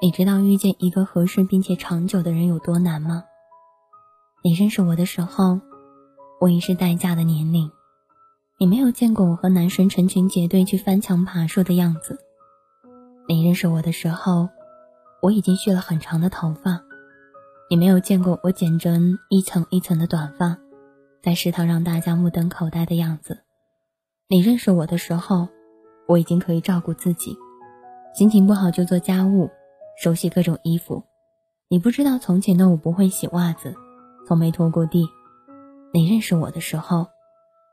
[0.00, 3.24] 你知道遇见一个合适并且长久的人有多难吗？
[4.42, 5.60] 你认识我的时候，
[6.40, 7.70] 我已是待嫁的年龄。
[8.58, 12.18] 你没有见过我和男神成群结队去翻墙爬树的样子。
[13.28, 14.48] 你认识我的时候，
[15.22, 16.82] 我已经蓄了很长的头发。
[17.70, 20.58] 你没有见过我剪成一层一层的短发，
[21.22, 23.44] 在食堂让大家目瞪口呆的样子。
[24.28, 25.48] 你认识我的时候，
[26.06, 27.36] 我已经可以照顾自己，
[28.14, 29.50] 心情不好就做家务。
[29.94, 31.04] 熟悉各种衣服，
[31.68, 33.74] 你不知道从前的我不会洗袜子，
[34.26, 35.06] 从没拖过地。
[35.92, 37.06] 你认识我的时候，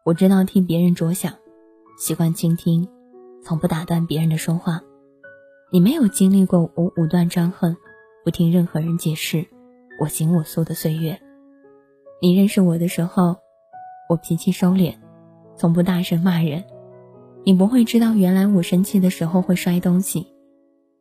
[0.04, 1.34] 我知道替别人着想，
[1.98, 2.88] 习惯倾听，
[3.42, 4.82] 从不打断别人的说话。
[5.72, 7.76] 你没有经历过我武断专横，
[8.26, 9.48] 不听任何人解释，
[10.02, 11.20] 我行我素的岁月。
[12.22, 13.38] 你认识我的时候，
[14.10, 14.94] 我脾气收敛，
[15.56, 16.64] 从不大声骂人。
[17.50, 20.28] 你不会知道，原来我生气的时候会摔东西。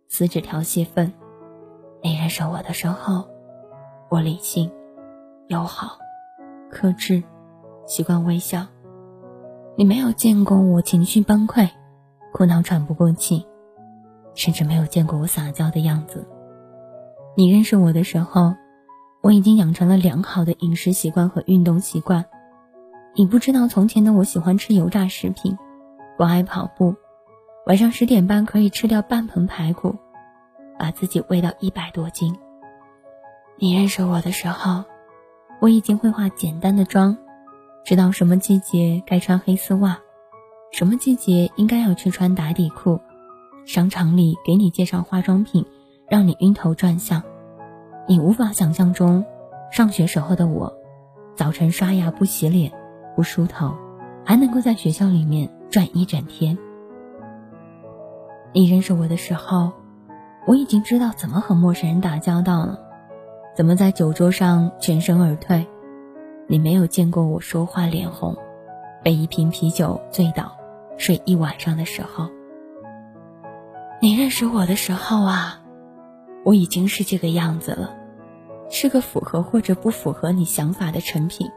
[0.08, 1.12] 撕纸条泄愤，
[2.02, 3.28] 你认识我的时候，
[4.08, 4.70] 我理性、
[5.48, 5.98] 友好、
[6.70, 7.22] 克制，
[7.86, 8.66] 习惯微笑。
[9.76, 11.68] 你没有见过我情绪崩溃、
[12.32, 13.44] 哭闹喘不过气，
[14.34, 16.26] 甚至没有见过我撒娇的样子。
[17.36, 18.54] 你认识我的时候，
[19.20, 22.24] 我已经养成了良好的饮食习惯和运动习惯。
[23.14, 25.54] 你不知道从前的我喜欢吃油炸食品，
[26.18, 26.96] 不爱跑步。
[27.64, 29.94] 晚上十点半可以吃掉半盆排骨，
[30.76, 32.36] 把自己喂到一百多斤。
[33.56, 34.82] 你认识我的时候，
[35.60, 37.16] 我已经会化简单的妆，
[37.84, 40.00] 知道什么季节该穿黑丝袜，
[40.72, 42.98] 什么季节应该要去穿打底裤。
[43.64, 45.64] 商场里给你介绍化妆品，
[46.08, 47.22] 让你晕头转向。
[48.08, 49.24] 你无法想象中，
[49.70, 50.74] 上学时候的我，
[51.36, 52.72] 早晨刷牙不洗脸，
[53.14, 53.76] 不梳头，
[54.24, 56.56] 还能够在学校里面转一整天。
[58.52, 59.72] 你认识我的时候，
[60.46, 62.78] 我已经知道怎么和陌生人打交道了，
[63.54, 65.66] 怎么在酒桌上全身而退。
[66.46, 68.34] 你没有见过我说话脸红，
[69.04, 70.56] 被一瓶啤酒醉倒，
[70.96, 72.28] 睡一晚上的时候。
[74.00, 75.60] 你认识我的时候啊，
[76.44, 77.94] 我已经是这个样子了，
[78.70, 81.50] 是个符合或者不符合你想法的成品。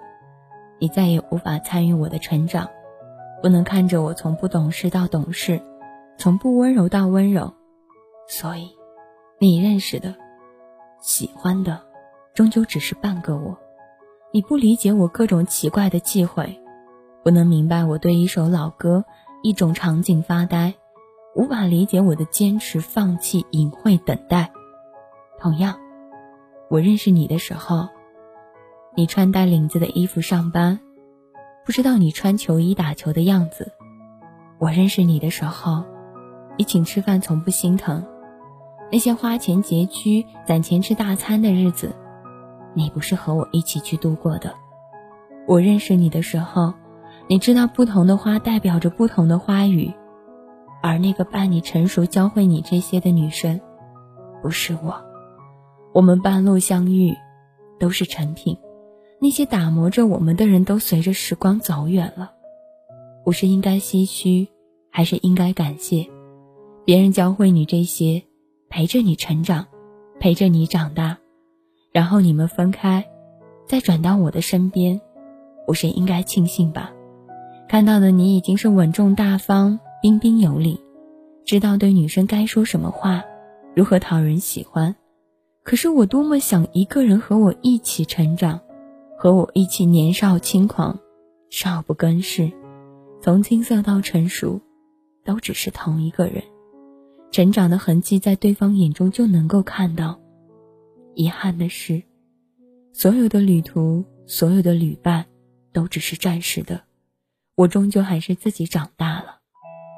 [0.80, 2.68] 你再也无法参与我的成长，
[3.41, 5.62] 不能看着我从不懂事到懂事。
[6.18, 7.52] 从不温柔到温柔，
[8.28, 8.69] 所以，
[9.40, 10.13] 你认识的、
[11.00, 11.81] 喜欢的，
[12.35, 13.57] 终究只是半个我。
[14.31, 16.62] 你不理解我各种奇怪的忌讳，
[17.24, 19.03] 不能明白我对一首老歌、
[19.41, 20.75] 一种场景发呆，
[21.35, 24.52] 无法理解我的坚持、放弃、隐晦、等待。
[25.40, 25.79] 同样，
[26.69, 27.90] 我认识你的时候，
[28.96, 30.79] 你穿戴领子的衣服上班，
[31.72, 33.72] 不知道你穿球衣打球的样子。
[34.59, 35.86] 我认识你的时候。
[36.58, 38.06] 你请吃饭从不心疼，
[38.92, 41.96] 那些花钱拮据、攒钱吃大餐的日子，
[42.74, 44.54] 你不是和我一起去度过的。
[45.48, 46.74] 我认识你的时候，
[47.30, 49.94] 你知道不同的花代表着不同的花语，
[50.84, 53.62] 而那个伴你成熟、教会你这些的女生，
[54.42, 55.02] 不是我。
[55.94, 57.16] 我们半路相遇，
[57.80, 58.58] 都是成品。
[59.24, 62.32] 那些打磨着我们的人都随着时光走远了。
[63.24, 64.48] 我是应该唏嘘，
[64.90, 66.09] 还是应该感谢？
[66.86, 68.24] 别人教会你这些，
[68.68, 69.68] 陪着你成长，
[70.20, 71.20] 陪着你长大，
[71.92, 73.06] 然后你们分开，
[73.68, 75.00] 再转到我的身边，
[75.68, 76.92] 我是应该庆幸吧？
[77.70, 80.80] 看到的你已经是稳重大方、彬彬有礼，
[81.46, 83.24] 知道对女生该说什么话，
[83.76, 84.96] 如何讨人喜欢。
[85.62, 88.59] 可是我多么想一个人和我一起成长，
[89.22, 91.00] 和我一起年少轻狂，
[91.52, 92.52] 少不更事，
[93.22, 94.59] 从青涩到成熟，
[95.24, 96.44] 都只是同一个人。
[97.30, 100.20] 成长的痕迹在对方眼中就能够看到。
[101.14, 102.02] 遗憾的是，
[102.94, 105.28] 所有的旅途，所有的旅伴，
[105.72, 106.82] 都只是暂时的。
[107.53, 109.38] 我终究还是自己长大了，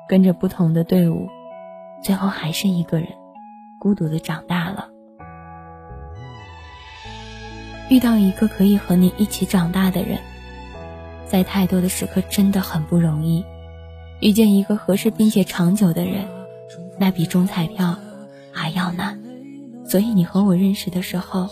[0.10, 1.30] 跟着不同的队伍，
[2.04, 3.08] 最后还是一个人，
[3.80, 4.63] 孤独的长大
[7.90, 10.20] 遇到一个可以和你一起长大的人，
[11.28, 13.44] 在太多的时刻真的很不容易。
[14.20, 16.26] 遇见一个合适并且长久的人。
[16.98, 17.98] 那比中彩票
[18.52, 19.20] 还要难，
[19.86, 21.50] 所以你和我认识的时候，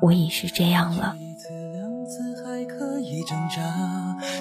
[0.00, 1.14] 我已是这样了。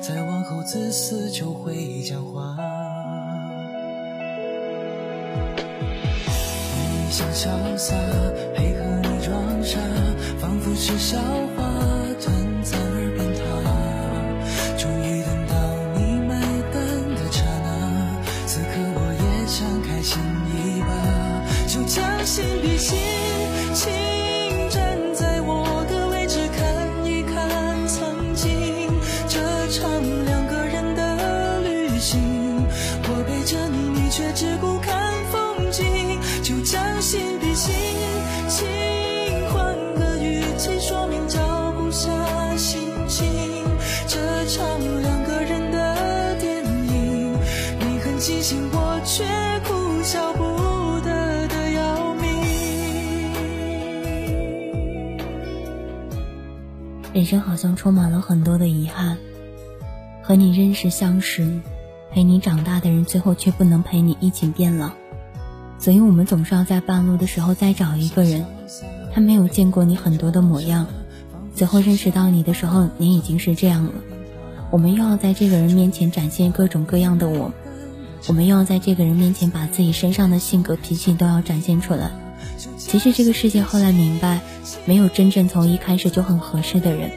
[0.01, 2.55] 再往后自私就会讲话。
[6.75, 7.95] 你想潇洒，
[8.55, 8.83] 配合
[10.39, 11.17] 仿佛是笑
[11.55, 11.63] 话，
[12.19, 13.41] 短暂而变塌。
[14.77, 15.53] 终于等到
[15.95, 16.29] 你买
[16.73, 16.75] 单
[17.15, 17.67] 的刹那，
[18.47, 20.17] 此刻我也想开心。
[20.53, 20.91] 一把，
[21.67, 22.97] 就将心比心，
[48.21, 49.23] 你很清醒，我却
[49.67, 50.43] 哭笑不
[51.03, 52.23] 得的要命。
[57.13, 59.17] 人生好像充满了很多的遗憾，
[60.21, 61.61] 和你认识相识。
[62.11, 64.91] 陪你长大的人，最后却不能陪你一起变老，
[65.79, 68.45] 所以我们总是要在半路的时候再找一个人，
[69.11, 70.85] 他没有见过你很多的模样，
[71.55, 73.93] 最后认识到你的时候，你已经是这样了。
[74.69, 77.51] 我们又要在这个人面前展现各种各样的我，
[78.27, 82.11] 我们又要在这个人面前把自己身上的性格脾气都要展现出来。
[82.77, 84.41] 其实这个世界后来明白，
[84.85, 87.11] 没有真正从一开始就很合适的人，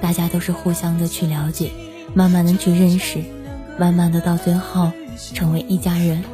[0.00, 1.70] 大家都是互相的去了解，
[2.14, 3.22] 慢慢的去认识。
[3.78, 4.90] 慢慢的到最后
[5.34, 6.24] 成为一家人，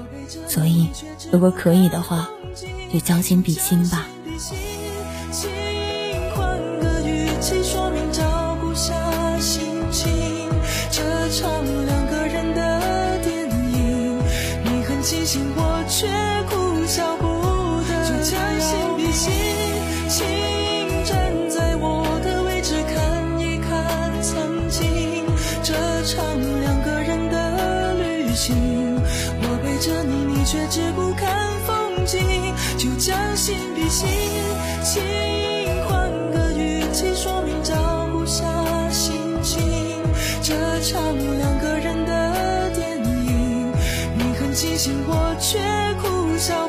[0.49, 0.89] 所以
[1.31, 2.29] 如果可以的话，
[2.91, 4.07] 就将心比心吧。
[40.87, 43.73] 唱两个人的电影，
[44.19, 45.59] 你很清醒，我却
[46.03, 46.69] 哭笑